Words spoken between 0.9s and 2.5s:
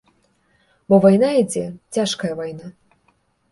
Бо вайна ідзе, цяжкая